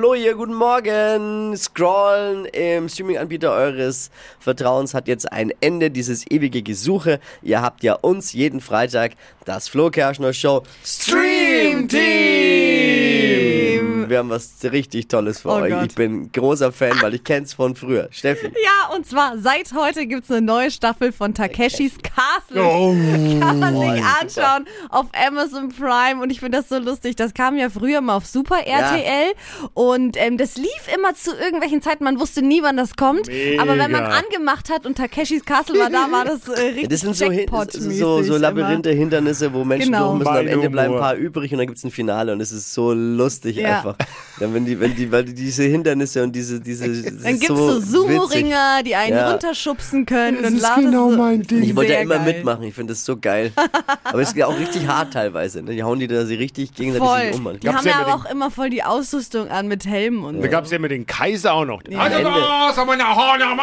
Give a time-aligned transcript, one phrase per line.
[0.00, 1.54] Flo hier, guten Morgen.
[1.54, 7.20] Scrollen im Streaming-Anbieter eures Vertrauens hat jetzt ein Ende, dieses ewige Gesuche.
[7.42, 9.12] Ihr habt ja uns jeden Freitag
[9.44, 12.19] das Flo Kerschner Show Stream Team.
[14.10, 15.70] Wir haben was richtig Tolles für Oh euch.
[15.72, 15.86] Gott.
[15.90, 18.08] Ich bin großer Fan, weil ich kenn's von früher.
[18.10, 18.50] Steffi.
[18.62, 22.62] Ja, und zwar seit heute gibt's eine neue Staffel von Takeshis Castle.
[22.62, 22.94] Oh,
[23.40, 27.16] Kann man sich anschauen auf Amazon Prime und ich finde das so lustig.
[27.16, 29.32] Das kam ja früher mal auf Super RTL
[29.74, 32.04] und ähm, das lief immer zu irgendwelchen Zeiten.
[32.04, 33.28] Man wusste nie, wann das kommt.
[33.28, 33.62] Mega.
[33.62, 36.88] Aber wenn man angemacht hat und Takeshis Castle war da, war das äh, richtig Ja,
[36.88, 38.38] das sind so, Hin- Jackpot-mäßig so, so immer.
[38.40, 40.08] Labyrinthe, Hindernisse, wo Menschen Genau.
[40.16, 40.30] durch müssen.
[40.36, 42.92] Am Ende bleiben ein paar übrig und dann gibt's ein Finale und es ist so
[42.92, 43.78] lustig Ja.
[43.78, 43.96] einfach.
[44.38, 47.78] Dann, wenn die, wenn die, weil die diese Hindernisse und diese, diese Dann gibt's so,
[47.78, 48.06] so.
[48.06, 49.30] Sumo-Ringer, die einen Ja.
[49.32, 50.38] runterschubsen können.
[50.42, 51.62] Das und ist genau so- mein Ding.
[51.62, 52.24] Ich wollte ja immer geil.
[52.34, 53.52] mitmachen, ich finde das so geil.
[54.04, 55.62] Aber es ist ja auch richtig hart teilweise.
[55.62, 55.72] Ne?
[55.74, 57.60] Die hauen die da sie richtig gegenseitig um.
[57.60, 60.48] Die haben ja ja aber auch immer voll die Ausrüstung an mit Helmen und Da
[60.48, 61.82] gab es ja immer den Kaiser auch noch.
[61.88, 61.98] Ja.
[61.98, 62.30] Also Ende.
[62.30, 63.62] was, haben wir eine Hornhammer?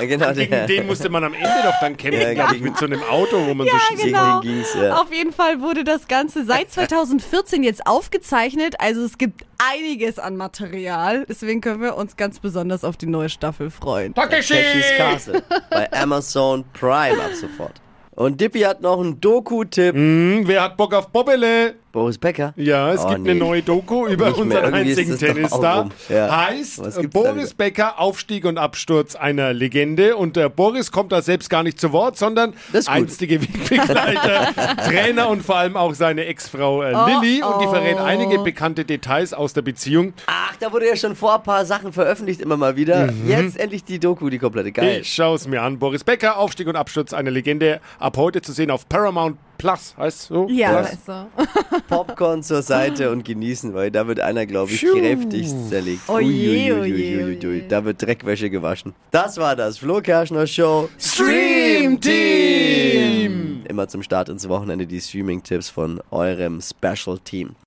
[0.00, 0.66] Ja, genau, Gegen der.
[0.66, 3.02] den musste man am Ende doch dann kämpfen, Ja, glaub ich, gegen- mit so einem
[3.02, 4.02] Auto, wo man so Ja, schießt.
[4.02, 4.40] Gegen genau.
[4.40, 4.94] den ging's, ja.
[4.96, 8.76] Auf jeden Fall wurde das Ganze seit 2014 jetzt aufgezeichnet.
[8.78, 11.26] Also es gibt einiges an Material.
[11.28, 14.14] Deswegen können wir uns ganz besonders auf die neue Staffel freuen.
[14.14, 14.96] Takeshis Takeshi!
[14.96, 17.80] Castle bei Amazon Prime ab sofort.
[18.16, 19.94] Und Dippy hat noch einen Doku-Tipp.
[19.94, 21.74] Hm, wer hat Bock auf Bobbele?
[21.96, 22.52] Boris Becker.
[22.56, 23.30] Ja, es Oh, gibt nee.
[23.30, 25.88] eine neue Doku über Nicht unseren einzigen Tennisstar.
[26.10, 26.46] Ja.
[26.48, 27.54] Heißt Boris?
[27.54, 30.14] Becker, Aufstieg und Absturz einer Legende.
[30.18, 32.52] Und der Boris kommt da selbst gar nicht zu Wort, sondern
[32.84, 37.42] einstige Wegbegleiter, Trainer und vor allem auch seine Ex-Frau äh, Lilly.
[37.42, 38.04] Und die verrät oh.
[38.04, 40.12] einige bekannte Details aus der Beziehung.
[40.26, 43.10] Ach, da wurde ja schon vor ein paar Sachen veröffentlicht, immer mal wieder.
[43.26, 44.70] Jetzt endlich die Doku, die komplette.
[44.70, 44.98] Geil.
[45.00, 45.78] Ich schaue es mir an.
[45.78, 47.80] Boris Becker, Aufstieg und Absturz einer Legende.
[47.98, 49.94] Ab heute zu sehen auf Paramount Plus.
[49.96, 50.46] Heißt so?
[50.48, 50.90] Ja, Plus.
[50.92, 51.80] weißt du.
[51.88, 54.98] Popcorn zur Seite und genießen, weil da wird einer, glaube ich, Pfiuh.
[54.98, 56.02] kräftigst zerlegt.
[56.08, 57.66] Oh je, oh je, oh je.
[57.68, 58.94] Da wird Dreckwäsche gewaschen.
[59.10, 63.62] Das war das Flo Kerschner Show Stream Team!
[63.68, 67.56] Immer zum Start ins Wochenende die Streaming-Tipps von eurem Special Team.